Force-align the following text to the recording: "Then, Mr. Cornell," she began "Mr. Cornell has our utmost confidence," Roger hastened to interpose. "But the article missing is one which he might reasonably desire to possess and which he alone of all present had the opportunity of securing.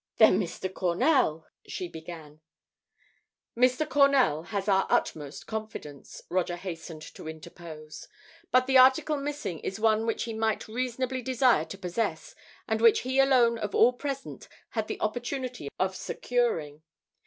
"Then, 0.17 0.39
Mr. 0.39 0.73
Cornell," 0.73 1.45
she 1.67 1.87
began 1.87 2.39
"Mr. 3.55 3.87
Cornell 3.87 4.41
has 4.41 4.67
our 4.67 4.87
utmost 4.89 5.45
confidence," 5.45 6.23
Roger 6.27 6.55
hastened 6.55 7.03
to 7.13 7.27
interpose. 7.27 8.07
"But 8.49 8.65
the 8.65 8.79
article 8.79 9.15
missing 9.17 9.59
is 9.59 9.79
one 9.79 10.07
which 10.07 10.23
he 10.23 10.33
might 10.33 10.67
reasonably 10.67 11.21
desire 11.21 11.65
to 11.65 11.77
possess 11.77 12.33
and 12.67 12.81
which 12.81 13.01
he 13.01 13.19
alone 13.19 13.59
of 13.59 13.75
all 13.75 13.93
present 13.93 14.49
had 14.69 14.87
the 14.87 14.99
opportunity 15.01 15.69
of 15.77 15.95
securing. 15.95 16.81